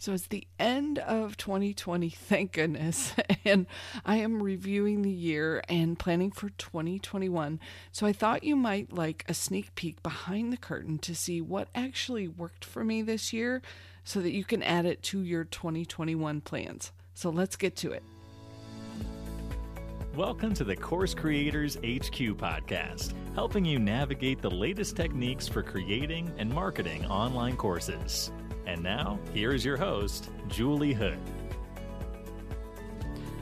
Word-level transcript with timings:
So 0.00 0.14
it's 0.14 0.28
the 0.28 0.46
end 0.58 0.98
of 0.98 1.36
2020, 1.36 2.08
thank 2.08 2.52
goodness. 2.52 3.12
And 3.44 3.66
I 4.04 4.16
am 4.16 4.42
reviewing 4.42 5.02
the 5.02 5.10
year 5.10 5.62
and 5.68 5.98
planning 5.98 6.30
for 6.30 6.50
2021. 6.50 7.58
So 7.90 8.06
I 8.06 8.12
thought 8.12 8.44
you 8.44 8.54
might 8.54 8.92
like 8.92 9.24
a 9.28 9.34
sneak 9.34 9.74
peek 9.74 10.02
behind 10.02 10.52
the 10.52 10.58
curtain 10.58 10.98
to 10.98 11.14
see 11.14 11.40
what 11.40 11.68
actually 11.74 12.28
worked 12.28 12.64
for 12.64 12.84
me 12.84 13.02
this 13.02 13.32
year 13.32 13.60
so 14.04 14.20
that 14.20 14.32
you 14.32 14.44
can 14.44 14.62
add 14.62 14.84
it 14.86 15.02
to 15.04 15.20
your 15.20 15.44
2021 15.44 16.42
plans. 16.42 16.92
So 17.14 17.30
let's 17.30 17.56
get 17.56 17.76
to 17.76 17.92
it. 17.92 18.02
Welcome 20.14 20.54
to 20.54 20.64
the 20.64 20.76
Course 20.76 21.14
Creators 21.14 21.76
HQ 21.76 22.36
podcast, 22.38 23.12
helping 23.34 23.64
you 23.64 23.78
navigate 23.78 24.40
the 24.40 24.50
latest 24.50 24.96
techniques 24.96 25.48
for 25.48 25.62
creating 25.62 26.32
and 26.38 26.50
marketing 26.52 27.04
online 27.06 27.56
courses. 27.56 28.30
And 28.70 28.84
now, 28.84 29.18
here 29.34 29.52
is 29.52 29.64
your 29.64 29.76
host, 29.76 30.30
Julie 30.46 30.92
Hood. 30.92 31.18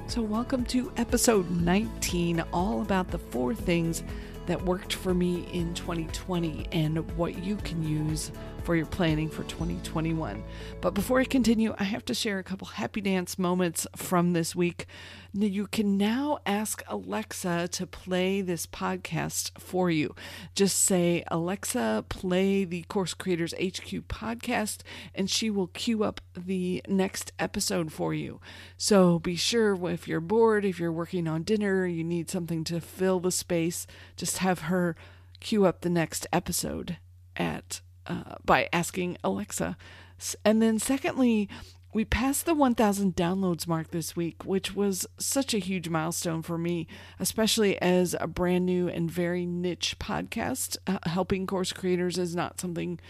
So, 0.06 0.22
welcome 0.22 0.64
to 0.64 0.90
episode 0.96 1.50
19, 1.50 2.42
all 2.50 2.80
about 2.80 3.08
the 3.08 3.18
four 3.18 3.54
things 3.54 4.04
that 4.46 4.64
worked 4.64 4.94
for 4.94 5.12
me 5.12 5.46
in 5.52 5.74
2020 5.74 6.68
and 6.72 6.98
what 7.18 7.44
you 7.44 7.56
can 7.56 7.82
use 7.82 8.32
for 8.68 8.76
your 8.76 8.84
planning 8.84 9.30
for 9.30 9.44
2021. 9.44 10.44
But 10.82 10.92
before 10.92 11.20
I 11.20 11.24
continue, 11.24 11.74
I 11.78 11.84
have 11.84 12.04
to 12.04 12.12
share 12.12 12.38
a 12.38 12.42
couple 12.42 12.66
happy 12.66 13.00
dance 13.00 13.38
moments 13.38 13.86
from 13.96 14.34
this 14.34 14.54
week. 14.54 14.84
You 15.32 15.66
can 15.66 15.96
now 15.96 16.40
ask 16.44 16.82
Alexa 16.86 17.68
to 17.68 17.86
play 17.86 18.42
this 18.42 18.66
podcast 18.66 19.58
for 19.58 19.90
you. 19.90 20.14
Just 20.54 20.82
say, 20.82 21.24
Alexa, 21.28 22.04
play 22.10 22.64
the 22.64 22.82
Course 22.82 23.14
Creators 23.14 23.54
HQ 23.54 24.06
podcast, 24.06 24.82
and 25.14 25.30
she 25.30 25.48
will 25.48 25.68
queue 25.68 26.04
up 26.04 26.20
the 26.36 26.82
next 26.86 27.32
episode 27.38 27.90
for 27.90 28.12
you. 28.12 28.38
So 28.76 29.18
be 29.18 29.34
sure 29.34 29.78
if 29.88 30.06
you're 30.06 30.20
bored, 30.20 30.66
if 30.66 30.78
you're 30.78 30.92
working 30.92 31.26
on 31.26 31.42
dinner, 31.42 31.86
you 31.86 32.04
need 32.04 32.28
something 32.28 32.64
to 32.64 32.82
fill 32.82 33.18
the 33.18 33.32
space, 33.32 33.86
just 34.14 34.38
have 34.38 34.60
her 34.60 34.94
queue 35.40 35.64
up 35.64 35.80
the 35.80 35.88
next 35.88 36.26
episode 36.34 36.98
at 37.34 37.80
uh, 38.08 38.36
by 38.44 38.68
asking 38.72 39.16
Alexa. 39.22 39.76
And 40.44 40.60
then, 40.60 40.78
secondly, 40.78 41.48
we 41.92 42.04
passed 42.04 42.44
the 42.44 42.54
1,000 42.54 43.16
downloads 43.16 43.66
mark 43.66 43.90
this 43.90 44.14
week, 44.14 44.44
which 44.44 44.74
was 44.74 45.06
such 45.18 45.54
a 45.54 45.58
huge 45.58 45.88
milestone 45.88 46.42
for 46.42 46.58
me, 46.58 46.86
especially 47.18 47.80
as 47.80 48.14
a 48.20 48.26
brand 48.26 48.66
new 48.66 48.88
and 48.88 49.10
very 49.10 49.46
niche 49.46 49.96
podcast. 49.98 50.76
Uh, 50.86 50.98
helping 51.04 51.46
course 51.46 51.72
creators 51.72 52.18
is 52.18 52.36
not 52.36 52.60
something 52.60 53.00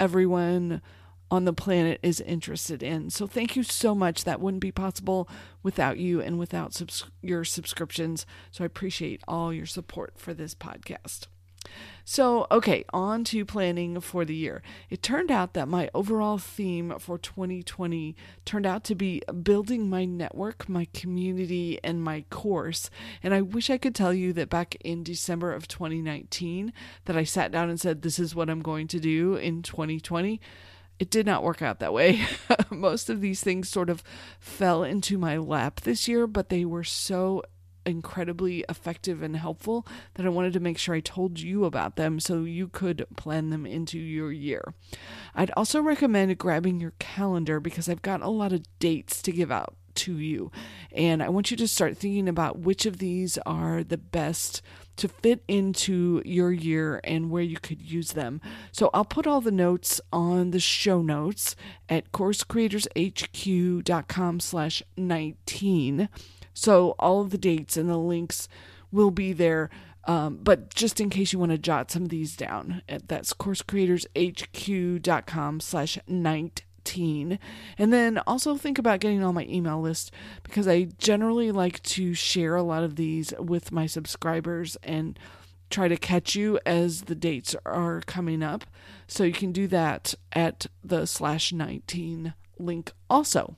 everyone 0.00 0.82
on 1.30 1.44
the 1.44 1.52
planet 1.52 2.00
is 2.02 2.20
interested 2.20 2.82
in. 2.82 3.10
So, 3.10 3.26
thank 3.26 3.56
you 3.56 3.62
so 3.62 3.94
much. 3.94 4.24
That 4.24 4.40
wouldn't 4.40 4.60
be 4.60 4.72
possible 4.72 5.28
without 5.62 5.98
you 5.98 6.20
and 6.20 6.38
without 6.38 6.74
subs- 6.74 7.04
your 7.22 7.44
subscriptions. 7.44 8.26
So, 8.50 8.64
I 8.64 8.66
appreciate 8.66 9.22
all 9.28 9.52
your 9.52 9.66
support 9.66 10.14
for 10.16 10.34
this 10.34 10.54
podcast. 10.54 11.26
So, 12.06 12.46
okay, 12.50 12.84
on 12.92 13.24
to 13.24 13.46
planning 13.46 13.98
for 14.00 14.26
the 14.26 14.34
year. 14.34 14.62
It 14.90 15.02
turned 15.02 15.30
out 15.30 15.54
that 15.54 15.68
my 15.68 15.88
overall 15.94 16.36
theme 16.36 16.94
for 16.98 17.16
2020 17.16 18.14
turned 18.44 18.66
out 18.66 18.84
to 18.84 18.94
be 18.94 19.22
building 19.42 19.88
my 19.88 20.04
network, 20.04 20.68
my 20.68 20.86
community, 20.92 21.80
and 21.82 22.04
my 22.04 22.24
course. 22.28 22.90
And 23.22 23.32
I 23.32 23.40
wish 23.40 23.70
I 23.70 23.78
could 23.78 23.94
tell 23.94 24.12
you 24.12 24.34
that 24.34 24.50
back 24.50 24.74
in 24.84 25.02
December 25.02 25.54
of 25.54 25.66
2019 25.66 26.74
that 27.06 27.16
I 27.16 27.24
sat 27.24 27.50
down 27.50 27.70
and 27.70 27.80
said, 27.80 28.02
This 28.02 28.18
is 28.18 28.34
what 28.34 28.50
I'm 28.50 28.60
going 28.60 28.86
to 28.88 29.00
do 29.00 29.36
in 29.36 29.62
2020 29.62 30.40
it 30.98 31.10
did 31.10 31.26
not 31.26 31.42
work 31.42 31.60
out 31.60 31.80
that 31.80 31.92
way. 31.92 32.24
Most 32.70 33.10
of 33.10 33.20
these 33.20 33.42
things 33.42 33.68
sort 33.68 33.90
of 33.90 34.02
fell 34.38 34.84
into 34.84 35.18
my 35.18 35.36
lap 35.36 35.80
this 35.80 36.06
year, 36.06 36.26
but 36.26 36.50
they 36.50 36.64
were 36.64 36.84
so 36.84 37.42
incredibly 37.86 38.64
effective 38.68 39.22
and 39.22 39.36
helpful 39.36 39.86
that 40.14 40.26
I 40.26 40.30
wanted 40.30 40.52
to 40.54 40.60
make 40.60 40.78
sure 40.78 40.94
I 40.94 41.00
told 41.00 41.40
you 41.40 41.64
about 41.64 41.96
them 41.96 42.20
so 42.20 42.44
you 42.44 42.68
could 42.68 43.06
plan 43.16 43.50
them 43.50 43.66
into 43.66 43.98
your 43.98 44.32
year. 44.32 44.74
I'd 45.34 45.50
also 45.56 45.80
recommend 45.80 46.36
grabbing 46.38 46.80
your 46.80 46.94
calendar 46.98 47.60
because 47.60 47.88
I've 47.88 48.02
got 48.02 48.22
a 48.22 48.28
lot 48.28 48.52
of 48.52 48.62
dates 48.78 49.22
to 49.22 49.32
give 49.32 49.50
out 49.50 49.76
to 49.94 50.18
you. 50.18 50.50
And 50.92 51.22
I 51.22 51.28
want 51.28 51.50
you 51.50 51.56
to 51.56 51.68
start 51.68 51.96
thinking 51.96 52.28
about 52.28 52.58
which 52.58 52.84
of 52.86 52.98
these 52.98 53.38
are 53.46 53.84
the 53.84 53.98
best 53.98 54.62
to 54.96 55.08
fit 55.08 55.42
into 55.48 56.22
your 56.24 56.52
year 56.52 57.00
and 57.02 57.28
where 57.30 57.42
you 57.42 57.58
could 57.58 57.82
use 57.82 58.12
them. 58.12 58.40
So 58.70 58.90
I'll 58.94 59.04
put 59.04 59.26
all 59.26 59.40
the 59.40 59.50
notes 59.50 60.00
on 60.12 60.52
the 60.52 60.60
show 60.60 61.02
notes 61.02 61.56
at 61.88 62.12
coursecreatorshq.com 62.12 64.40
slash 64.40 64.84
19. 64.96 66.08
So 66.54 66.94
all 66.98 67.20
of 67.20 67.30
the 67.30 67.38
dates 67.38 67.76
and 67.76 67.90
the 67.90 67.98
links 67.98 68.48
will 68.90 69.10
be 69.10 69.32
there. 69.32 69.70
Um, 70.06 70.38
but 70.42 70.74
just 70.74 71.00
in 71.00 71.08
case 71.10 71.32
you 71.32 71.38
want 71.38 71.52
to 71.52 71.58
jot 71.58 71.90
some 71.90 72.04
of 72.04 72.10
these 72.10 72.36
down, 72.36 72.82
that's 73.06 73.34
coursecreatorshq.com 73.34 75.60
slash 75.60 75.98
19. 76.06 77.38
And 77.78 77.92
then 77.92 78.18
also 78.26 78.56
think 78.56 78.78
about 78.78 79.00
getting 79.00 79.24
on 79.24 79.34
my 79.34 79.46
email 79.46 79.80
list 79.80 80.12
because 80.42 80.68
I 80.68 80.88
generally 80.98 81.50
like 81.50 81.82
to 81.84 82.12
share 82.14 82.54
a 82.54 82.62
lot 82.62 82.84
of 82.84 82.96
these 82.96 83.32
with 83.38 83.72
my 83.72 83.86
subscribers 83.86 84.76
and 84.82 85.18
try 85.70 85.88
to 85.88 85.96
catch 85.96 86.36
you 86.36 86.60
as 86.66 87.02
the 87.02 87.14
dates 87.14 87.56
are 87.64 88.02
coming 88.02 88.42
up. 88.42 88.66
So 89.06 89.24
you 89.24 89.32
can 89.32 89.52
do 89.52 89.66
that 89.68 90.14
at 90.32 90.66
the 90.84 91.06
slash 91.06 91.50
19 91.52 92.34
link 92.58 92.92
also. 93.08 93.56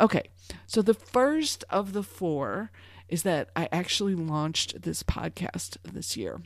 Okay, 0.00 0.30
so 0.66 0.82
the 0.82 0.94
first 0.94 1.64
of 1.70 1.92
the 1.92 2.02
four 2.02 2.70
is 3.08 3.22
that 3.22 3.50
I 3.56 3.68
actually 3.72 4.14
launched 4.14 4.82
this 4.82 5.02
podcast 5.02 5.76
this 5.82 6.16
year. 6.16 6.40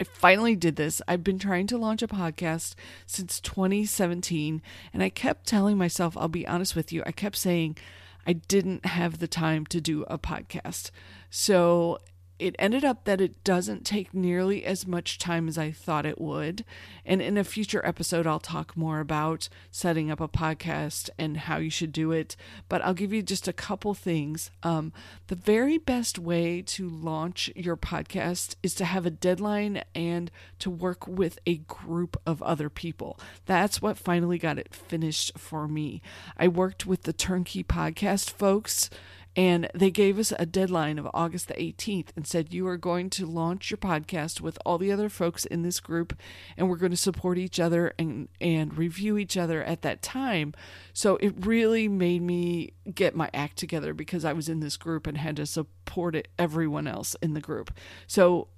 I 0.00 0.04
finally 0.04 0.56
did 0.56 0.76
this. 0.76 1.00
I've 1.08 1.24
been 1.24 1.38
trying 1.38 1.66
to 1.68 1.78
launch 1.78 2.02
a 2.02 2.08
podcast 2.08 2.74
since 3.06 3.40
2017, 3.40 4.60
and 4.92 5.02
I 5.02 5.08
kept 5.08 5.46
telling 5.46 5.78
myself, 5.78 6.16
I'll 6.16 6.28
be 6.28 6.46
honest 6.46 6.76
with 6.76 6.92
you, 6.92 7.02
I 7.06 7.12
kept 7.12 7.36
saying 7.36 7.78
I 8.26 8.34
didn't 8.34 8.84
have 8.84 9.18
the 9.18 9.28
time 9.28 9.64
to 9.66 9.80
do 9.80 10.02
a 10.08 10.18
podcast. 10.18 10.90
So 11.30 12.00
it 12.38 12.54
ended 12.58 12.84
up 12.84 13.04
that 13.04 13.20
it 13.20 13.42
doesn't 13.44 13.84
take 13.84 14.12
nearly 14.12 14.64
as 14.64 14.86
much 14.86 15.18
time 15.18 15.48
as 15.48 15.56
I 15.56 15.70
thought 15.70 16.04
it 16.04 16.20
would. 16.20 16.64
And 17.04 17.22
in 17.22 17.38
a 17.38 17.44
future 17.44 17.84
episode, 17.84 18.26
I'll 18.26 18.40
talk 18.40 18.76
more 18.76 19.00
about 19.00 19.48
setting 19.70 20.10
up 20.10 20.20
a 20.20 20.28
podcast 20.28 21.08
and 21.18 21.36
how 21.36 21.58
you 21.58 21.70
should 21.70 21.92
do 21.92 22.12
it. 22.12 22.36
But 22.68 22.82
I'll 22.82 22.94
give 22.94 23.12
you 23.12 23.22
just 23.22 23.48
a 23.48 23.52
couple 23.52 23.94
things. 23.94 24.50
Um, 24.62 24.92
the 25.28 25.34
very 25.34 25.78
best 25.78 26.18
way 26.18 26.62
to 26.62 26.88
launch 26.88 27.50
your 27.56 27.76
podcast 27.76 28.56
is 28.62 28.74
to 28.74 28.84
have 28.84 29.06
a 29.06 29.10
deadline 29.10 29.82
and 29.94 30.30
to 30.58 30.70
work 30.70 31.06
with 31.06 31.38
a 31.46 31.58
group 31.58 32.20
of 32.26 32.42
other 32.42 32.68
people. 32.68 33.18
That's 33.46 33.80
what 33.80 33.96
finally 33.96 34.38
got 34.38 34.58
it 34.58 34.74
finished 34.74 35.38
for 35.38 35.66
me. 35.68 36.02
I 36.36 36.48
worked 36.48 36.86
with 36.86 37.04
the 37.04 37.12
Turnkey 37.12 37.64
Podcast 37.64 38.30
folks 38.30 38.90
and 39.36 39.68
they 39.74 39.90
gave 39.90 40.18
us 40.18 40.32
a 40.38 40.46
deadline 40.46 40.98
of 40.98 41.06
August 41.12 41.48
the 41.48 41.54
18th 41.54 42.08
and 42.16 42.26
said, 42.26 42.54
You 42.54 42.66
are 42.66 42.78
going 42.78 43.10
to 43.10 43.26
launch 43.26 43.70
your 43.70 43.76
podcast 43.76 44.40
with 44.40 44.58
all 44.64 44.78
the 44.78 44.90
other 44.90 45.10
folks 45.10 45.44
in 45.44 45.62
this 45.62 45.78
group, 45.78 46.18
and 46.56 46.70
we're 46.70 46.76
going 46.76 46.90
to 46.90 46.96
support 46.96 47.36
each 47.36 47.60
other 47.60 47.92
and, 47.98 48.28
and 48.40 48.76
review 48.78 49.18
each 49.18 49.36
other 49.36 49.62
at 49.62 49.82
that 49.82 50.00
time. 50.00 50.54
So 50.94 51.16
it 51.16 51.34
really 51.44 51.86
made 51.86 52.22
me 52.22 52.72
get 52.94 53.14
my 53.14 53.28
act 53.34 53.58
together 53.58 53.92
because 53.92 54.24
I 54.24 54.32
was 54.32 54.48
in 54.48 54.60
this 54.60 54.78
group 54.78 55.06
and 55.06 55.18
had 55.18 55.36
to 55.36 55.44
support 55.44 56.16
it, 56.16 56.28
everyone 56.38 56.86
else 56.86 57.14
in 57.20 57.34
the 57.34 57.40
group. 57.40 57.70
So 58.06 58.48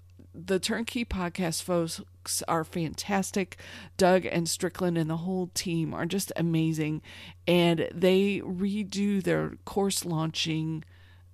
the 0.47 0.59
Turnkey 0.59 1.05
Podcast 1.05 1.63
folks 1.63 2.43
are 2.47 2.65
fantastic. 2.65 3.59
Doug 3.97 4.25
and 4.25 4.49
Strickland 4.49 4.97
and 4.97 5.11
the 5.11 5.19
whole 5.19 5.51
team 5.55 5.93
are 5.93 6.07
just 6.07 6.33
amazing. 6.37 7.03
And 7.47 7.89
they 7.93 8.41
redo 8.41 9.23
their 9.23 9.57
course 9.65 10.05
launching 10.05 10.85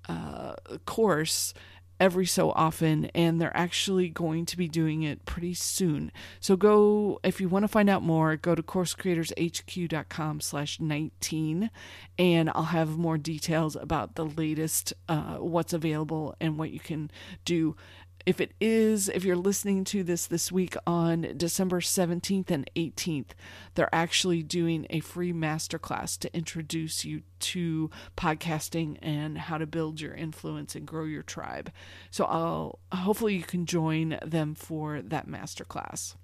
uh, 0.08 0.54
course 0.86 1.54
every 2.00 2.26
so 2.26 2.50
often 2.52 3.06
and 3.14 3.40
they're 3.40 3.56
actually 3.56 4.08
going 4.08 4.44
to 4.44 4.56
be 4.56 4.68
doing 4.68 5.02
it 5.02 5.24
pretty 5.24 5.54
soon 5.54 6.10
so 6.40 6.56
go 6.56 7.20
if 7.22 7.40
you 7.40 7.48
want 7.48 7.62
to 7.62 7.68
find 7.68 7.88
out 7.88 8.02
more 8.02 8.36
go 8.36 8.54
to 8.54 8.62
coursecreatorshq.com 8.62 10.40
slash 10.40 10.80
19 10.80 11.70
and 12.18 12.50
i'll 12.54 12.64
have 12.64 12.98
more 12.98 13.16
details 13.16 13.76
about 13.76 14.16
the 14.16 14.24
latest 14.24 14.92
uh, 15.08 15.36
what's 15.36 15.72
available 15.72 16.34
and 16.40 16.58
what 16.58 16.70
you 16.70 16.80
can 16.80 17.10
do 17.44 17.76
if 18.26 18.40
it 18.40 18.52
is, 18.60 19.08
if 19.08 19.24
you're 19.24 19.36
listening 19.36 19.84
to 19.84 20.02
this 20.02 20.26
this 20.26 20.50
week 20.50 20.76
on 20.86 21.34
December 21.36 21.80
17th 21.80 22.50
and 22.50 22.70
18th, 22.74 23.30
they're 23.74 23.94
actually 23.94 24.42
doing 24.42 24.86
a 24.90 25.00
free 25.00 25.32
masterclass 25.32 26.18
to 26.20 26.34
introduce 26.34 27.04
you 27.04 27.22
to 27.40 27.90
podcasting 28.16 28.98
and 29.02 29.36
how 29.36 29.58
to 29.58 29.66
build 29.66 30.00
your 30.00 30.14
influence 30.14 30.74
and 30.74 30.86
grow 30.86 31.04
your 31.04 31.22
tribe. 31.22 31.70
So 32.10 32.24
I'll 32.24 32.78
hopefully 32.92 33.34
you 33.34 33.42
can 33.42 33.66
join 33.66 34.18
them 34.24 34.54
for 34.54 35.02
that 35.02 35.28
masterclass. 35.28 36.16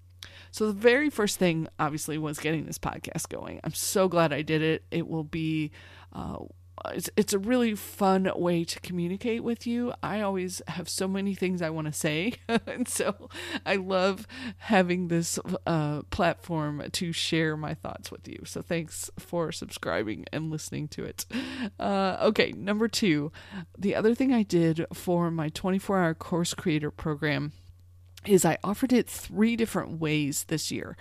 So 0.51 0.67
the 0.67 0.73
very 0.73 1.11
first 1.11 1.39
thing, 1.39 1.69
obviously, 1.79 2.19
was 2.19 2.39
getting 2.39 2.67
this 2.67 2.79
podcast 2.79 3.29
going. 3.29 3.61
I'm 3.63 3.75
so 3.75 4.09
glad 4.09 4.33
I 4.33 4.43
did 4.43 4.63
it. 4.63 4.85
It 4.91 5.07
will 5.07 5.25
be. 5.25 5.71
Uh, 6.13 6.39
it's, 6.87 7.11
it's 7.17 7.33
a 7.33 7.39
really 7.39 7.75
fun 7.75 8.31
way 8.35 8.65
to 8.65 8.81
communicate 8.81 9.45
with 9.45 9.67
you. 9.67 9.93
I 10.03 10.21
always 10.21 10.63
have 10.69 10.89
so 10.89 11.07
many 11.07 11.35
things 11.35 11.63
I 11.63 11.71
want 11.71 11.87
to 11.87 11.93
say. 11.93 12.35
and 12.67 12.89
so 12.89 13.29
I 13.67 13.77
love 13.77 14.27
having 14.59 15.09
this 15.09 15.39
uh, 15.67 16.03
platform 16.11 16.83
to 16.91 17.13
share 17.13 17.57
my 17.57 17.75
thoughts 17.75 18.11
with 18.11 18.27
you. 18.29 18.43
So 18.45 18.63
thanks 18.63 19.11
for 19.19 19.53
subscribing 19.53 20.25
and 20.33 20.51
listening 20.51 20.89
to 20.89 21.05
it. 21.05 21.27
Uh, 21.79 22.17
okay, 22.21 22.53
number 22.53 22.89
two, 22.89 23.33
the 23.79 23.95
other 23.95 24.15
thing 24.15 24.33
I 24.33 24.43
did 24.43 24.87
for 24.93 25.31
my 25.31 25.49
24 25.51 25.99
hour 25.99 26.15
course 26.15 26.55
creator 26.55 26.91
program 26.91 27.53
is 28.27 28.45
I 28.45 28.59
offered 28.63 28.93
it 28.93 29.09
three 29.09 29.57
different 29.57 30.01
ways 30.01 30.45
this 30.45 30.71
year. 30.71 30.97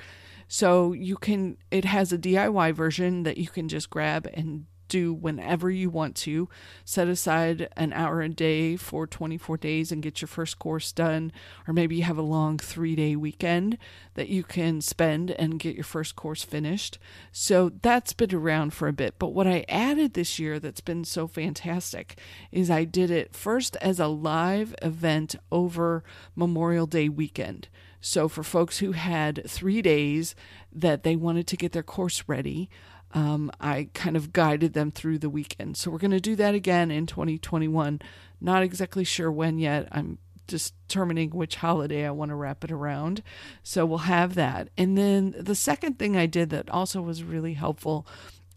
So 0.48 0.94
you 0.94 1.16
can, 1.16 1.58
it 1.70 1.86
has 1.86 2.12
a 2.12 2.18
DIY 2.18 2.74
version 2.74 3.24
that 3.24 3.38
you 3.38 3.48
can 3.48 3.68
just 3.68 3.90
grab 3.90 4.28
and 4.34 4.66
do 4.90 5.14
whenever 5.14 5.72
you 5.72 5.90
want 5.90 6.16
to. 6.18 6.50
Set 6.84 7.08
aside 7.08 7.70
an 7.78 7.94
hour 7.94 8.22
a 8.22 8.28
day 8.30 8.76
for 8.76 9.08
24 9.08 9.58
days 9.58 9.92
and 9.92 10.04
get 10.04 10.22
your 10.22 10.28
first 10.28 10.60
course 10.60 10.92
done. 10.92 11.32
Or 11.68 11.74
maybe 11.74 11.96
you 11.96 12.04
have 12.04 12.18
a 12.18 12.24
long 12.24 12.58
three 12.58 12.96
day 12.96 13.16
weekend 13.16 13.78
that 14.16 14.28
you 14.28 14.44
can 14.44 14.82
spend 14.82 15.32
and 15.32 15.60
get 15.60 15.76
your 15.76 15.84
first 15.86 16.16
course 16.16 16.44
finished. 16.44 17.00
So 17.32 17.72
that's 17.82 18.12
been 18.12 18.36
around 18.36 18.74
for 18.74 18.88
a 18.88 18.94
bit. 18.94 19.16
But 19.18 19.30
what 19.30 19.48
I 19.48 19.64
added 19.70 20.14
this 20.14 20.40
year 20.40 20.60
that's 20.60 20.82
been 20.82 21.06
so 21.06 21.28
fantastic 21.28 22.20
is 22.52 22.70
I 22.70 22.84
did 22.84 23.12
it 23.12 23.34
first 23.34 23.78
as 23.78 24.00
a 24.00 24.08
live 24.08 24.76
event 24.82 25.36
over 25.52 26.04
Memorial 26.36 26.86
Day 26.86 27.08
weekend. 27.08 27.70
So, 28.02 28.30
for 28.30 28.44
folks 28.44 28.78
who 28.80 28.94
had 28.94 29.44
three 29.48 29.82
days 29.82 30.34
that 30.72 31.04
they 31.04 31.16
wanted 31.16 31.48
to 31.48 31.58
get 31.58 31.74
their 31.74 31.84
course 31.84 32.24
ready, 32.28 32.70
um, 33.14 33.52
I 33.60 33.90
kind 33.94 34.16
of 34.16 34.34
guided 34.34 34.74
them 34.74 34.92
through 34.92 35.20
the 35.20 35.30
weekend. 35.30 35.78
So 35.78 35.90
we're 35.90 35.98
going 35.98 36.12
to 36.12 36.20
do 36.20 36.36
that 36.36 36.56
again 36.56 36.92
in 36.92 37.06
2021. 37.06 38.02
Not 38.40 38.64
exactly 38.64 39.04
sure 39.04 39.32
when 39.32 39.58
yet. 39.58 39.88
I'm 39.92 40.20
determining 40.48 41.30
which 41.30 41.56
holiday 41.56 42.06
I 42.06 42.12
want 42.12 42.30
to 42.30 42.36
wrap 42.36 42.64
it 42.64 42.72
around. 42.72 43.24
So 43.64 43.86
we'll 43.86 44.00
have 44.00 44.36
that. 44.36 44.70
And 44.78 44.98
then 44.98 45.36
the 45.40 45.56
second 45.56 45.98
thing 45.98 46.18
I 46.18 46.26
did 46.26 46.50
that 46.50 46.70
also 46.70 47.02
was 47.02 47.24
really 47.24 47.54
helpful 47.54 48.06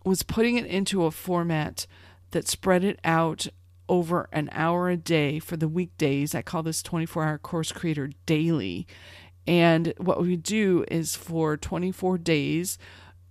was 0.05 0.23
putting 0.23 0.57
it 0.57 0.67
into 0.67 1.05
a 1.05 1.11
format 1.11 1.87
that 2.33 2.49
spread 2.49 2.83
it 2.83 2.99
out 3.05 3.47
over 3.89 4.29
an 4.33 4.49
hour 4.53 4.89
a 4.89 4.97
day 4.97 5.39
for 5.39 5.57
the 5.57 5.69
weekdays. 5.69 6.35
I 6.35 6.43
call 6.43 6.63
this 6.63 6.83
24 6.83 7.25
hour 7.25 7.39
course 7.39 7.73
creator 7.73 8.11
daily. 8.27 8.87
And 9.47 9.93
what 9.99 10.23
we 10.23 10.37
do 10.37 10.85
is 10.89 11.17
for 11.17 11.57
24 11.57 12.19
days, 12.19 12.79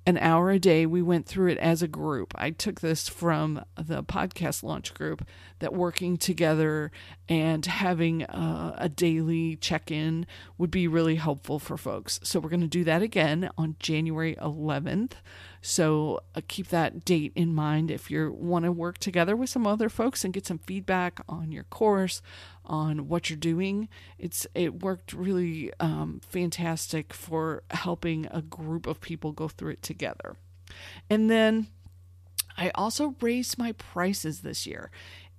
an 0.06 0.18
hour 0.18 0.52
a 0.52 0.60
day. 0.60 0.86
We 0.86 1.02
went 1.02 1.26
through 1.26 1.52
it 1.52 1.58
as 1.60 1.82
a 1.82 1.88
group. 1.88 2.34
I 2.36 2.52
took 2.52 2.82
this 2.82 3.08
from 3.08 3.64
the 3.76 4.04
podcast 4.04 4.64
launch 4.64 4.94
group 4.94 5.26
that 5.60 5.74
working 5.74 6.18
together 6.18 6.92
and 7.30 7.66
having 7.66 8.24
a, 8.24 8.76
a 8.78 8.90
daily 8.90 9.56
check 9.58 9.92
in 9.92 10.26
would 10.58 10.72
be 10.72 10.88
really 10.88 11.16
helpful 11.16 11.60
for 11.60 11.78
folks. 11.78 12.20
So, 12.24 12.40
we're 12.40 12.50
going 12.50 12.62
to 12.62 12.68
do 12.68 12.84
that 12.86 13.02
again 13.02 13.50
on 13.58 13.76
January 13.80 14.36
11th. 14.36 15.14
So 15.62 16.22
uh, 16.36 16.42
keep 16.48 16.70
that 16.70 17.06
date 17.06 17.32
in 17.36 17.54
mind 17.54 17.92
if 17.92 18.10
you 18.10 18.32
want 18.32 18.66
to 18.66 18.72
work 18.72 18.98
together 18.98 19.36
with 19.36 19.50
some 19.50 19.68
other 19.68 19.90
folks 19.90 20.24
and 20.24 20.34
get 20.34 20.48
some 20.48 20.58
feedback 20.58 21.22
on 21.30 21.52
your 21.52 21.66
course, 21.66 22.22
on 22.66 23.08
what 23.08 23.30
you're 23.30 23.38
doing. 23.38 23.88
It's 24.18 24.48
it 24.56 24.82
worked 24.82 25.14
really 25.14 25.72
um, 25.80 26.22
fantastic 26.28 27.14
for 27.14 27.64
helping 27.70 28.28
a 28.32 28.42
group 28.42 28.88
of 28.88 29.02
people 29.02 29.32
go 29.32 29.48
through 29.48 29.74
it 29.74 29.84
together. 29.84 30.36
And 31.10 31.30
then 31.30 31.68
I 32.58 32.72
also 32.76 33.16
raised 33.22 33.58
my 33.58 33.74
prices 33.74 34.42
this 34.42 34.66
year. 34.66 34.90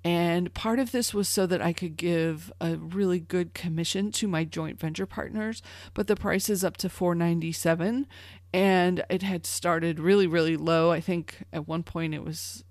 And 0.04 0.52
part 0.52 0.80
of 0.80 0.90
this 0.90 1.14
was 1.14 1.28
so 1.28 1.46
that 1.46 1.62
I 1.62 1.72
could 1.72 1.96
give 1.96 2.52
a 2.60 2.76
really 2.76 3.20
good 3.20 3.54
commission 3.54 4.10
to 4.12 4.26
my 4.26 4.44
joint 4.44 4.80
venture 4.80 5.06
partners, 5.06 5.62
but 5.94 6.08
the 6.08 6.16
price 6.16 6.50
is 6.50 6.64
up 6.64 6.76
to 6.78 6.88
497 6.88 8.06
and 8.52 9.04
it 9.08 9.22
had 9.22 9.46
started 9.46 10.00
really 10.00 10.26
really 10.26 10.56
low. 10.56 10.90
I 10.90 11.00
think 11.00 11.44
at 11.52 11.68
one 11.68 11.82
point 11.84 12.14
it 12.14 12.24
was 12.24 12.64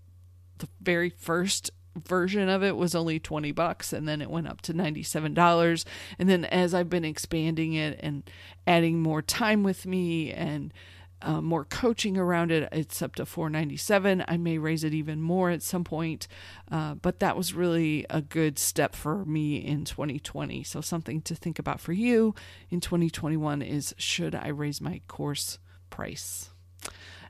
the 0.58 0.68
very 0.82 1.10
first 1.10 1.72
version 1.96 2.48
of 2.50 2.64
it 2.64 2.78
was 2.78 2.96
only 2.96 3.20
20 3.20 3.52
bucks 3.52 3.92
and 3.92 4.08
then 4.08 4.22
it 4.22 4.30
went 4.30 4.48
up 4.48 4.62
to 4.62 4.74
$97 4.74 5.86
and 6.18 6.30
then 6.30 6.46
as 6.46 6.74
I've 6.74 6.90
been 6.90 7.04
expanding 7.04 7.74
it 7.74 8.00
and 8.02 8.24
adding 8.66 9.02
more 9.02 9.22
time 9.22 9.64
with 9.64 9.86
me 9.86 10.32
and 10.32 10.74
uh, 11.22 11.42
more 11.42 11.66
coaching 11.66 12.18
around 12.18 12.52
it. 12.52 12.68
It's 12.72 13.02
up 13.02 13.16
to 13.16 13.26
497. 13.26 14.24
I 14.28 14.38
may 14.38 14.58
raise 14.58 14.84
it 14.84 14.94
even 14.94 15.22
more 15.22 15.50
at 15.50 15.62
some 15.62 15.84
point, 15.84 16.28
uh, 16.72 16.96
but 16.96 17.20
that 17.20 17.38
was 17.38 17.54
really 17.54 18.06
a 18.10 18.22
good 18.22 18.58
step 18.60 18.96
for 18.96 19.26
me 19.26 19.58
in 19.58 19.86
2020. 19.86 20.64
So 20.64 20.82
something 20.82 21.22
to 21.24 21.36
think 21.36 21.60
about 21.60 21.80
for 21.80 21.94
you 21.94 22.36
in 22.70 22.80
2021 22.80 23.62
is 23.62 23.94
should 23.98 24.36
I 24.36 24.48
raise 24.48 24.82
my 24.82 25.02
course 25.08 25.60
price? 25.90 26.50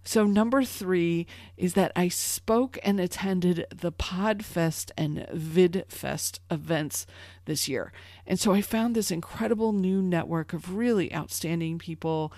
So, 0.03 0.25
number 0.25 0.63
three 0.63 1.27
is 1.57 1.75
that 1.75 1.91
I 1.95 2.07
spoke 2.07 2.79
and 2.81 2.99
attended 2.99 3.67
the 3.69 3.91
PodFest 3.91 4.89
and 4.97 5.27
VidFest 5.31 6.39
events 6.49 7.05
this 7.45 7.69
year. 7.69 7.93
And 8.25 8.39
so 8.39 8.51
I 8.51 8.61
found 8.61 8.95
this 8.95 9.11
incredible 9.11 9.73
new 9.73 10.01
network 10.01 10.53
of 10.53 10.75
really 10.75 11.13
outstanding 11.13 11.77
people 11.77 12.33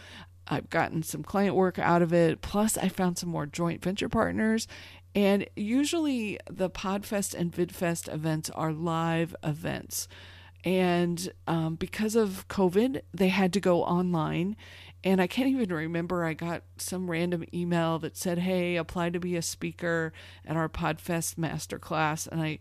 I've 0.48 0.69
gotten 0.69 1.04
some 1.04 1.24
client 1.24 1.56
work 1.56 1.80
out 1.80 2.01
of 2.01 2.13
it. 2.13 2.42
Plus, 2.42 2.78
I 2.78 2.90
found 2.90 3.18
some 3.18 3.30
more 3.30 3.45
joint 3.45 3.81
venture 3.81 4.10
partners. 4.10 4.68
And 5.16 5.48
usually, 5.56 6.40
the 6.50 6.69
Podfest 6.69 7.34
and 7.34 7.51
VidFest 7.51 8.12
events 8.12 8.50
are 8.50 8.74
live 8.74 9.36
events. 9.44 10.07
And 10.66 11.31
um, 11.45 11.75
because 11.75 12.16
of 12.16 12.48
COVID, 12.48 13.01
they 13.13 13.28
had 13.28 13.54
to 13.54 13.60
go 13.60 13.84
online. 13.84 14.56
And 15.04 15.22
I 15.22 15.28
can't 15.28 15.50
even 15.50 15.74
remember. 15.74 16.24
I 16.24 16.34
got 16.34 16.63
some 16.78 17.12
random 17.12 17.44
email 17.54 18.00
that 18.00 18.16
said, 18.16 18.40
"Hey, 18.40 18.78
apply 18.78 19.10
to 19.10 19.19
be 19.19 19.36
a 19.36 19.42
speaker 19.42 20.13
at 20.45 20.56
our 20.56 20.69
Podfest 20.69 21.36
masterclass." 21.36 22.28
And 22.28 22.42
I, 22.42 22.60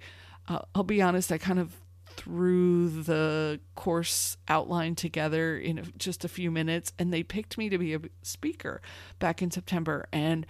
uh, 0.49 0.61
I'll 0.75 0.83
be 0.83 1.01
honest, 1.01 1.31
I 1.31 1.39
kind 1.39 1.61
of 1.61 1.82
threw 2.17 2.89
the 2.89 3.61
course 3.75 4.37
outline 4.49 4.95
together 4.95 5.57
in 5.57 5.93
just 5.97 6.25
a 6.25 6.29
few 6.29 6.51
minutes 6.51 6.93
and 6.99 7.13
they 7.13 7.23
picked 7.23 7.59
me 7.59 7.69
to 7.69 7.79
be 7.79 7.95
a 7.95 8.01
speaker 8.23 8.81
back 9.19 9.43
in 9.43 9.51
September 9.51 10.07
and 10.13 10.47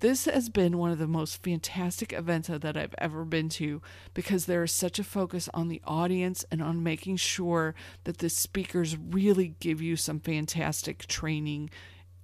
this 0.00 0.26
has 0.26 0.50
been 0.50 0.76
one 0.76 0.90
of 0.90 0.98
the 0.98 1.06
most 1.06 1.42
fantastic 1.42 2.12
events 2.12 2.48
that 2.48 2.76
I've 2.76 2.94
ever 2.98 3.24
been 3.24 3.48
to 3.50 3.80
because 4.12 4.44
there 4.44 4.62
is 4.62 4.72
such 4.72 4.98
a 4.98 5.04
focus 5.04 5.48
on 5.54 5.68
the 5.68 5.80
audience 5.86 6.44
and 6.50 6.62
on 6.62 6.82
making 6.82 7.16
sure 7.16 7.74
that 8.04 8.18
the 8.18 8.28
speakers 8.28 8.96
really 8.96 9.54
give 9.58 9.80
you 9.80 9.96
some 9.96 10.20
fantastic 10.20 11.06
training 11.06 11.70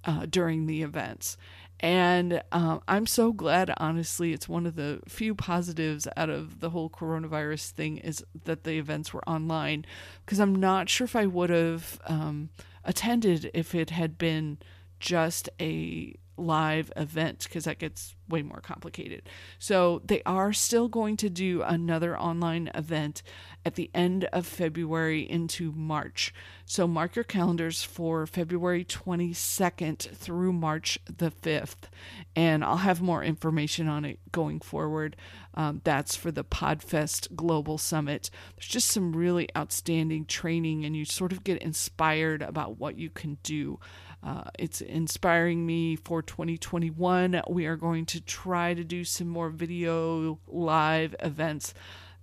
uh, 0.05 0.27
during 0.29 0.67
the 0.67 0.83
events. 0.83 1.35
And 1.79 2.41
um, 2.51 2.81
I'm 2.87 3.05
so 3.05 3.33
glad, 3.33 3.73
honestly, 3.77 4.31
it's 4.31 4.47
one 4.47 4.65
of 4.65 4.75
the 4.75 5.01
few 5.07 5.35
positives 5.35 6.07
out 6.15 6.29
of 6.29 6.61
the 6.61 6.69
whole 6.69 6.89
coronavirus 6.89 7.71
thing 7.71 7.97
is 7.97 8.23
that 8.45 8.63
the 8.63 8.77
events 8.77 9.13
were 9.13 9.27
online. 9.27 9.85
Because 10.25 10.39
I'm 10.39 10.55
not 10.55 10.87
sure 10.89 11.05
if 11.05 11.15
I 11.15 11.25
would 11.25 11.49
have 11.49 11.99
um, 12.07 12.49
attended 12.85 13.51
if 13.53 13.75
it 13.75 13.89
had 13.89 14.17
been 14.17 14.59
just 14.99 15.49
a 15.59 16.15
live 16.37 16.91
event 16.95 17.43
because 17.43 17.65
that 17.65 17.79
gets 17.79 18.15
way 18.27 18.41
more 18.41 18.61
complicated. 18.61 19.29
So 19.59 20.01
they 20.05 20.21
are 20.25 20.53
still 20.53 20.87
going 20.87 21.17
to 21.17 21.29
do 21.29 21.61
another 21.61 22.17
online 22.17 22.71
event 22.73 23.21
at 23.65 23.75
the 23.75 23.89
end 23.93 24.25
of 24.25 24.45
February 24.45 25.29
into 25.29 25.71
March. 25.71 26.33
So 26.65 26.87
mark 26.87 27.15
your 27.15 27.23
calendars 27.23 27.83
for 27.83 28.25
February 28.25 28.83
22nd 28.83 30.15
through 30.15 30.53
March 30.53 30.97
the 31.05 31.31
5th. 31.31 31.89
And 32.35 32.63
I'll 32.63 32.77
have 32.77 33.01
more 33.01 33.23
information 33.23 33.87
on 33.87 34.05
it 34.05 34.19
going 34.31 34.59
forward. 34.59 35.15
Um, 35.55 35.81
that's 35.83 36.15
for 36.15 36.31
the 36.31 36.43
Podfest 36.43 37.35
Global 37.35 37.77
Summit. 37.77 38.29
There's 38.55 38.67
just 38.67 38.89
some 38.89 39.15
really 39.15 39.47
outstanding 39.55 40.25
training, 40.25 40.83
and 40.83 40.95
you 40.95 41.05
sort 41.05 41.31
of 41.31 41.43
get 41.43 41.61
inspired 41.61 42.41
about 42.41 42.79
what 42.79 42.97
you 42.97 43.09
can 43.09 43.37
do. 43.43 43.79
Uh, 44.25 44.43
it's 44.57 44.79
inspiring 44.79 45.65
me 45.65 45.95
for 45.97 46.21
2021. 46.21 47.41
We 47.49 47.65
are 47.65 47.75
going 47.75 48.05
to 48.07 48.21
try 48.21 48.73
to 48.73 48.83
do 48.83 49.03
some 49.03 49.27
more 49.27 49.49
video 49.49 50.39
live 50.47 51.15
events 51.19 51.73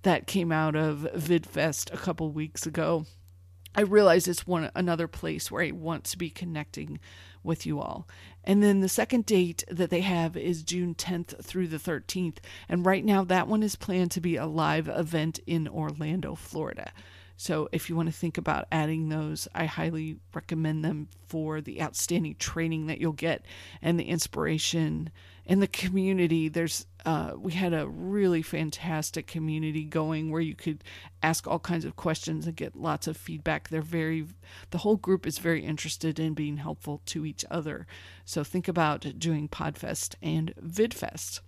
that 0.02 0.26
came 0.26 0.50
out 0.50 0.76
of 0.76 1.07
VidFest 1.14 1.92
a 1.92 1.99
couple 1.99 2.30
weeks 2.30 2.64
ago. 2.64 3.04
I 3.75 3.83
realize 3.83 4.26
it's 4.26 4.47
one 4.47 4.71
another 4.75 5.07
place 5.07 5.50
where 5.50 5.62
I 5.62 5.71
want 5.71 6.04
to 6.04 6.19
be 6.19 6.30
connecting 6.30 6.99
with 7.45 7.66
you 7.66 7.80
all. 7.80 8.09
And 8.42 8.62
then 8.62 8.80
the 8.80 8.88
second 8.88 9.26
date 9.26 9.62
that 9.71 9.90
they 9.90 10.00
have 10.00 10.37
is 10.37 10.62
June 10.62 10.95
10th 10.95 11.45
through 11.45 11.69
the 11.69 11.76
13th. 11.76 12.38
And 12.69 12.85
right 12.85 13.04
now, 13.04 13.23
that 13.25 13.47
one 13.47 13.62
is 13.62 13.76
planned 13.76 14.11
to 14.12 14.21
be 14.21 14.37
a 14.37 14.47
live 14.47 14.88
event 14.88 15.38
in 15.47 15.69
Orlando, 15.69 16.35
Florida. 16.35 16.92
So 17.41 17.71
if 17.73 17.89
you 17.89 17.97
want 17.97 18.11
to 18.11 18.15
think 18.15 18.37
about 18.37 18.67
adding 18.71 19.09
those, 19.09 19.49
I 19.55 19.65
highly 19.65 20.19
recommend 20.35 20.85
them 20.85 21.09
for 21.27 21.63
the 21.63 21.81
outstanding 21.81 22.35
training 22.35 22.89
that 22.89 23.01
you'll 23.01 23.15
get 23.15 23.47
and 23.81 23.99
the 23.99 24.05
inspiration 24.05 25.09
and 25.47 25.63
the 25.63 25.67
community. 25.67 26.51
There's 26.51 26.85
uh, 27.07 27.33
we 27.39 27.53
had 27.53 27.73
a 27.73 27.89
really 27.89 28.43
fantastic 28.43 29.27
community 29.27 29.85
going 29.85 30.31
where 30.31 30.43
you 30.43 30.55
could 30.55 30.85
ask 31.23 31.47
all 31.47 31.59
kinds 31.59 31.87
of 31.87 31.97
questions 31.97 32.47
and 32.47 32.55
get 32.55 32.77
lots 32.77 33.07
of 33.07 33.17
feedback. 33.17 33.71
They're 33.71 33.81
very, 33.81 34.27
the 34.71 34.77
whole 34.77 34.97
group 34.97 35.27
is 35.27 35.39
very 35.39 35.65
interested 35.65 36.21
in 36.21 36.35
being 36.35 36.59
helpful 36.59 37.01
to 37.07 37.25
each 37.25 37.47
other. 37.51 37.87
So 38.27 38.45
think 38.45 38.69
about 38.69 39.19
doing 39.19 39.49
Podfest 39.49 40.15
and 40.21 40.53
VidFest. 40.63 41.41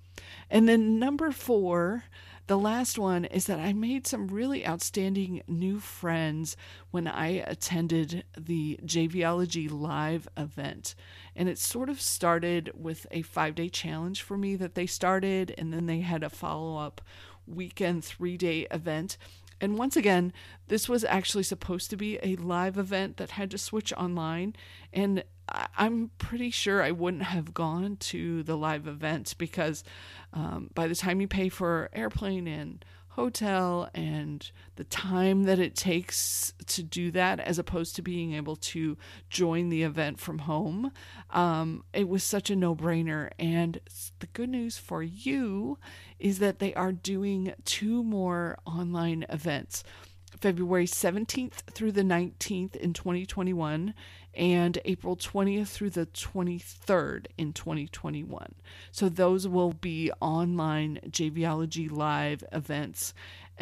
And 0.48 0.66
then 0.66 0.98
number 0.98 1.32
four, 1.32 2.04
the 2.48 2.58
last 2.58 2.98
one 2.98 3.24
is 3.24 3.46
that 3.46 3.60
I 3.60 3.72
made 3.72 4.06
some 4.06 4.28
really 4.28 4.66
outstanding 4.66 5.42
new 5.46 5.78
friends 5.78 6.56
when 6.90 7.06
I 7.06 7.28
attended 7.28 8.24
the 8.36 8.80
JVology 8.84 9.70
live 9.70 10.28
event. 10.36 10.94
And 11.36 11.48
it 11.48 11.58
sort 11.58 11.88
of 11.88 12.00
started 12.00 12.72
with 12.74 13.06
a 13.10 13.22
five 13.22 13.54
day 13.54 13.68
challenge 13.68 14.22
for 14.22 14.36
me 14.36 14.56
that 14.56 14.74
they 14.74 14.86
started, 14.86 15.54
and 15.56 15.72
then 15.72 15.86
they 15.86 16.00
had 16.00 16.22
a 16.22 16.30
follow 16.30 16.78
up 16.78 17.00
weekend 17.46 18.04
three 18.04 18.36
day 18.36 18.66
event. 18.70 19.16
And 19.60 19.78
once 19.78 19.96
again, 19.96 20.32
this 20.66 20.88
was 20.88 21.04
actually 21.04 21.44
supposed 21.44 21.88
to 21.90 21.96
be 21.96 22.18
a 22.20 22.34
live 22.36 22.76
event 22.76 23.18
that 23.18 23.30
had 23.30 23.52
to 23.52 23.58
switch 23.58 23.92
online. 23.92 24.56
And 24.92 25.22
I'm 25.48 26.10
pretty 26.18 26.50
sure 26.50 26.82
I 26.82 26.92
wouldn't 26.92 27.24
have 27.24 27.52
gone 27.52 27.96
to 27.96 28.42
the 28.42 28.56
live 28.56 28.86
event 28.86 29.34
because 29.38 29.84
um, 30.32 30.70
by 30.74 30.86
the 30.86 30.94
time 30.94 31.20
you 31.20 31.28
pay 31.28 31.48
for 31.48 31.90
airplane 31.92 32.46
and 32.46 32.84
hotel 33.10 33.90
and 33.94 34.50
the 34.76 34.84
time 34.84 35.42
that 35.42 35.58
it 35.58 35.76
takes 35.76 36.54
to 36.66 36.82
do 36.82 37.10
that 37.10 37.38
as 37.40 37.58
opposed 37.58 37.94
to 37.94 38.00
being 38.00 38.32
able 38.32 38.56
to 38.56 38.96
join 39.28 39.68
the 39.68 39.82
event 39.82 40.18
from 40.18 40.38
home 40.38 40.90
um, 41.28 41.84
it 41.92 42.08
was 42.08 42.24
such 42.24 42.48
a 42.50 42.56
no-brainer. 42.56 43.30
And 43.38 43.80
the 44.20 44.28
good 44.28 44.48
news 44.48 44.78
for 44.78 45.02
you 45.02 45.78
is 46.18 46.38
that 46.38 46.58
they 46.58 46.72
are 46.74 46.92
doing 46.92 47.52
two 47.64 48.02
more 48.02 48.58
online 48.66 49.26
events 49.28 49.84
February 50.40 50.86
17th 50.86 51.62
through 51.72 51.92
the 51.92 52.02
19th 52.02 52.76
in 52.76 52.92
2021 52.92 53.94
and 54.34 54.78
April 54.84 55.16
20th 55.16 55.68
through 55.68 55.90
the 55.90 56.06
23rd 56.06 57.26
in 57.36 57.52
2021. 57.52 58.54
So 58.90 59.08
those 59.08 59.46
will 59.46 59.72
be 59.72 60.10
online 60.20 61.00
JVology 61.08 61.90
live 61.90 62.42
events. 62.52 63.12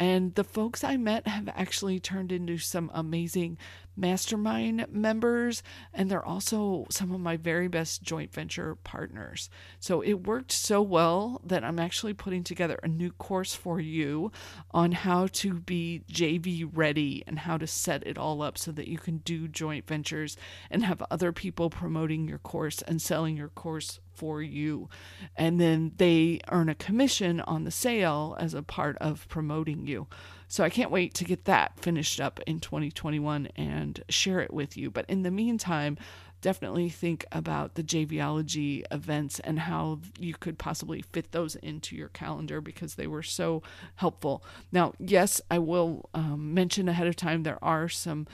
And 0.01 0.33
the 0.33 0.43
folks 0.43 0.83
I 0.83 0.97
met 0.97 1.27
have 1.27 1.47
actually 1.49 1.99
turned 1.99 2.31
into 2.31 2.57
some 2.57 2.89
amazing 2.91 3.59
mastermind 3.95 4.87
members, 4.89 5.61
and 5.93 6.09
they're 6.09 6.25
also 6.25 6.87
some 6.89 7.11
of 7.11 7.19
my 7.19 7.37
very 7.37 7.67
best 7.67 8.01
joint 8.01 8.33
venture 8.33 8.73
partners. 8.73 9.47
So 9.79 10.01
it 10.01 10.25
worked 10.25 10.53
so 10.53 10.81
well 10.81 11.39
that 11.43 11.63
I'm 11.63 11.77
actually 11.77 12.15
putting 12.15 12.43
together 12.43 12.79
a 12.81 12.87
new 12.87 13.11
course 13.11 13.53
for 13.53 13.79
you 13.79 14.31
on 14.71 14.91
how 14.91 15.27
to 15.33 15.53
be 15.53 16.01
JV 16.11 16.67
ready 16.73 17.23
and 17.27 17.37
how 17.37 17.59
to 17.59 17.67
set 17.67 18.01
it 18.07 18.17
all 18.17 18.41
up 18.41 18.57
so 18.57 18.71
that 18.71 18.87
you 18.87 18.97
can 18.97 19.17
do 19.17 19.47
joint 19.47 19.85
ventures 19.85 20.35
and 20.71 20.83
have 20.83 21.03
other 21.11 21.31
people 21.31 21.69
promoting 21.69 22.27
your 22.27 22.39
course 22.39 22.81
and 22.81 22.99
selling 22.99 23.37
your 23.37 23.49
course 23.49 23.99
for 24.21 24.39
you. 24.39 24.87
And 25.35 25.59
then 25.59 25.93
they 25.97 26.41
earn 26.51 26.69
a 26.69 26.75
commission 26.75 27.41
on 27.41 27.63
the 27.63 27.71
sale 27.71 28.37
as 28.39 28.53
a 28.53 28.61
part 28.61 28.95
of 28.99 29.27
promoting 29.29 29.87
you. 29.87 30.05
So 30.47 30.63
I 30.63 30.69
can't 30.69 30.91
wait 30.91 31.15
to 31.15 31.23
get 31.23 31.45
that 31.45 31.79
finished 31.79 32.21
up 32.21 32.39
in 32.45 32.59
2021 32.59 33.47
and 33.55 34.03
share 34.09 34.39
it 34.41 34.53
with 34.53 34.77
you. 34.77 34.91
But 34.91 35.09
in 35.09 35.23
the 35.23 35.31
meantime, 35.31 35.97
definitely 36.41 36.89
think 36.89 37.25
about 37.31 37.73
the 37.73 37.83
JVology 37.83 38.83
events 38.91 39.39
and 39.39 39.57
how 39.57 40.01
you 40.19 40.35
could 40.35 40.59
possibly 40.59 41.01
fit 41.01 41.31
those 41.31 41.55
into 41.55 41.95
your 41.95 42.09
calendar 42.09 42.61
because 42.61 42.93
they 42.93 43.07
were 43.07 43.23
so 43.23 43.63
helpful. 43.95 44.43
Now, 44.71 44.93
yes, 44.99 45.41
I 45.49 45.57
will 45.57 46.09
um, 46.13 46.53
mention 46.53 46.87
ahead 46.87 47.07
of 47.07 47.15
time 47.15 47.41
there 47.41 47.63
are 47.63 47.89
some 47.89 48.27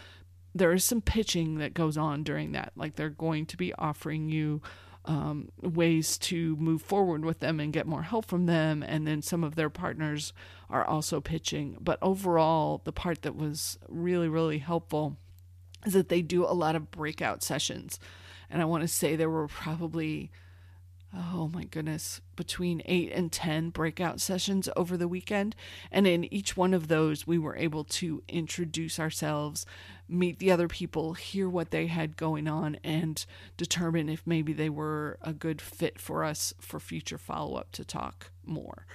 there 0.53 0.73
is 0.73 0.83
some 0.83 1.01
pitching 1.01 1.59
that 1.59 1.73
goes 1.73 1.97
on 1.97 2.23
during 2.23 2.51
that. 2.53 2.71
Like 2.75 2.95
they're 2.95 3.09
going 3.09 3.45
to 3.47 3.57
be 3.57 3.73
offering 3.75 4.29
you 4.29 4.61
um, 5.07 5.49
ways 5.61 6.17
to 6.17 6.55
move 6.57 6.81
forward 6.81 7.25
with 7.25 7.39
them 7.39 7.59
and 7.59 7.73
get 7.73 7.87
more 7.87 8.03
help 8.03 8.25
from 8.25 8.45
them. 8.45 8.83
And 8.83 9.07
then 9.07 9.21
some 9.21 9.43
of 9.43 9.55
their 9.55 9.69
partners 9.69 10.33
are 10.69 10.85
also 10.85 11.21
pitching. 11.21 11.77
But 11.79 11.97
overall, 12.01 12.81
the 12.83 12.91
part 12.91 13.21
that 13.23 13.35
was 13.35 13.79
really, 13.87 14.27
really 14.27 14.59
helpful 14.59 15.17
is 15.85 15.93
that 15.93 16.09
they 16.09 16.21
do 16.21 16.43
a 16.43 16.51
lot 16.53 16.75
of 16.75 16.91
breakout 16.91 17.41
sessions. 17.41 17.99
And 18.49 18.61
I 18.61 18.65
want 18.65 18.83
to 18.83 18.87
say 18.87 19.15
there 19.15 19.29
were 19.29 19.47
probably 19.47 20.31
oh 21.47 21.51
my 21.53 21.63
goodness, 21.63 22.19
between 22.35 22.81
eight 22.85 23.11
and 23.13 23.31
10 23.31 23.69
breakout 23.69 24.19
sessions 24.19 24.67
over 24.75 24.97
the 24.97 25.07
weekend. 25.07 25.55
And 25.91 26.05
in 26.05 26.31
each 26.33 26.57
one 26.57 26.73
of 26.73 26.89
those, 26.89 27.25
we 27.25 27.37
were 27.37 27.55
able 27.55 27.85
to 27.85 28.21
introduce 28.27 28.99
ourselves, 28.99 29.65
meet 30.09 30.39
the 30.39 30.51
other 30.51 30.67
people, 30.67 31.13
hear 31.13 31.47
what 31.49 31.71
they 31.71 31.87
had 31.87 32.17
going 32.17 32.47
on, 32.47 32.77
and 32.83 33.25
determine 33.55 34.09
if 34.09 34.23
maybe 34.25 34.51
they 34.51 34.69
were 34.69 35.17
a 35.21 35.31
good 35.31 35.61
fit 35.61 35.99
for 35.99 36.25
us 36.25 36.53
for 36.59 36.79
future 36.79 37.17
follow 37.17 37.55
up 37.55 37.71
to 37.73 37.85
talk 37.85 38.31
more. 38.45 38.85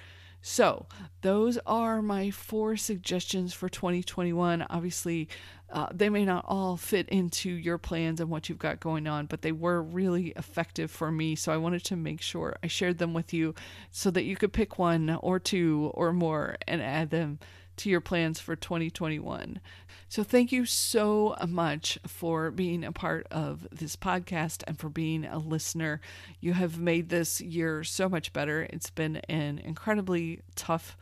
So, 0.45 0.87
those 1.21 1.57
are 1.67 2.03
my 2.03 2.33
four 2.33 2.77
suggestions 2.77 3.55
for 3.55 3.69
2021. 3.69 4.67
Obviously, 4.69 5.29
uh, 5.71 5.87
they 5.95 6.09
may 6.09 6.25
not 6.25 6.45
all 6.49 6.77
fit 6.77 7.09
into 7.11 7.49
your 7.49 7.79
plans 7.79 8.21
and 8.21 8.29
what 8.29 8.49
you've 8.49 8.59
got 8.59 8.81
going 8.81 9.07
on, 9.07 9.27
but 9.27 9.43
they 9.43 9.53
were 9.53 9.81
really 9.81 10.31
effective 10.31 10.91
for 10.91 11.13
me. 11.13 11.37
So, 11.37 11.53
I 11.53 11.59
wanted 11.59 11.85
to 11.85 11.97
make 11.97 12.21
sure 12.21 12.57
I 12.61 12.67
shared 12.67 12.99
them 12.99 13.15
with 13.15 13.33
you 13.33 13.55
so 13.93 14.11
that 14.11 14.25
you 14.25 14.35
could 14.35 14.53
pick 14.53 14.81
one 14.81 15.11
or 15.23 15.39
two 15.39 15.93
or 15.95 16.13
more 16.13 16.57
and 16.67 16.83
add 16.83 17.11
them 17.11 17.39
to 17.83 17.91
your 17.91 18.01
plans 18.01 18.39
for 18.39 18.55
2021. 18.55 19.61
So, 20.09 20.23
thank 20.23 20.53
you 20.53 20.65
so 20.67 21.35
much 21.49 21.99
for 22.07 22.53
being 22.53 22.85
a 22.85 22.93
part 22.93 23.27
of 23.31 23.67
this 23.73 23.97
podcast 23.97 24.63
and 24.69 24.79
for 24.79 24.89
being 24.89 25.25
a 25.25 25.39
listener. 25.39 26.01
You 26.41 26.53
have 26.53 26.79
made 26.79 27.09
this 27.09 27.41
year 27.41 27.83
so 27.83 28.09
much 28.09 28.33
better. 28.33 28.69
It's 28.71 28.91
been 28.91 29.17
an 29.29 29.59
incredibly 29.59 30.43
tough 30.55 30.97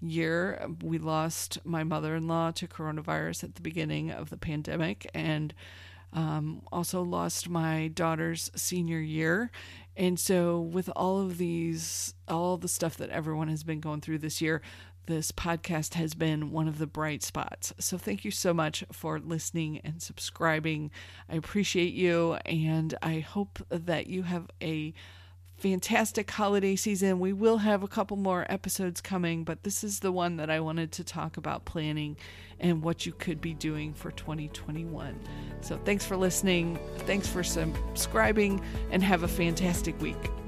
year. 0.00 0.66
We 0.82 0.96
lost 0.96 1.58
my 1.64 1.84
mother 1.84 2.16
in 2.16 2.26
law 2.28 2.50
to 2.52 2.66
coronavirus 2.66 3.44
at 3.44 3.54
the 3.56 3.62
beginning 3.62 4.10
of 4.10 4.30
the 4.30 4.38
pandemic 4.38 5.10
and 5.12 5.52
um, 6.14 6.62
also 6.70 7.02
lost 7.02 7.48
my 7.48 7.88
daughter's 7.88 8.50
senior 8.54 9.00
year. 9.00 9.50
And 9.96 10.18
so, 10.18 10.60
with 10.60 10.88
all 10.96 11.20
of 11.20 11.36
these, 11.36 12.14
all 12.26 12.56
the 12.56 12.68
stuff 12.68 12.96
that 12.96 13.10
everyone 13.10 13.48
has 13.48 13.62
been 13.62 13.80
going 13.80 14.00
through 14.00 14.18
this 14.18 14.40
year, 14.40 14.62
this 15.06 15.32
podcast 15.32 15.94
has 15.94 16.14
been 16.14 16.50
one 16.50 16.68
of 16.68 16.78
the 16.78 16.86
bright 16.86 17.22
spots. 17.22 17.72
So 17.78 17.98
thank 17.98 18.24
you 18.24 18.30
so 18.30 18.54
much 18.54 18.84
for 18.92 19.18
listening 19.18 19.80
and 19.84 20.02
subscribing. 20.02 20.90
I 21.28 21.36
appreciate 21.36 21.94
you, 21.94 22.34
and 22.46 22.94
I 23.02 23.20
hope 23.20 23.58
that 23.68 24.06
you 24.06 24.22
have 24.22 24.48
a 24.62 24.94
fantastic 25.56 26.28
holiday 26.28 26.74
season. 26.74 27.20
We 27.20 27.32
will 27.32 27.58
have 27.58 27.84
a 27.84 27.88
couple 27.88 28.16
more 28.16 28.44
episodes 28.48 29.00
coming, 29.00 29.44
but 29.44 29.62
this 29.62 29.84
is 29.84 30.00
the 30.00 30.10
one 30.10 30.36
that 30.38 30.50
I 30.50 30.58
wanted 30.60 30.90
to 30.92 31.04
talk 31.04 31.36
about 31.36 31.64
planning 31.64 32.16
and 32.58 32.82
what 32.82 33.06
you 33.06 33.12
could 33.12 33.40
be 33.40 33.54
doing 33.54 33.94
for 33.94 34.10
2021. 34.10 35.20
So 35.60 35.78
thanks 35.84 36.04
for 36.04 36.16
listening. 36.16 36.78
Thanks 36.98 37.28
for 37.28 37.44
subscribing, 37.44 38.60
and 38.90 39.02
have 39.02 39.22
a 39.22 39.28
fantastic 39.28 40.00
week. 40.00 40.41